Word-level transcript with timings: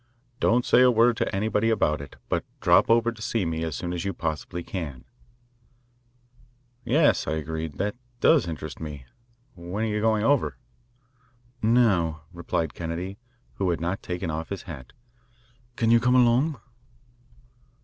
Don't 0.39 0.65
say 0.65 0.81
a 0.81 0.89
word 0.89 1.15
to 1.17 1.35
anybody 1.35 1.69
about 1.69 2.01
it, 2.01 2.15
but 2.27 2.43
drop 2.59 2.89
over 2.89 3.11
to 3.11 3.21
see 3.21 3.45
me 3.45 3.63
as 3.63 3.75
soon 3.75 3.93
as 3.93 4.03
you 4.03 4.13
possibly 4.15 4.63
can." 4.63 5.05
"Yes," 6.83 7.27
I 7.27 7.33
agreed, 7.33 7.77
"that 7.77 7.95
does 8.19 8.47
interest 8.47 8.79
me. 8.79 9.05
When 9.53 9.83
are 9.83 9.87
you 9.87 10.01
going 10.01 10.23
over?" 10.23 10.57
"Now," 11.61 12.23
replied 12.33 12.73
Kennedy, 12.73 13.19
who 13.57 13.69
had 13.69 13.79
not 13.79 14.01
taken 14.01 14.31
off 14.31 14.49
his 14.49 14.63
hat. 14.63 14.91
"Can 15.75 15.91
you 15.91 15.99
come 15.99 16.15
along?" 16.15 16.59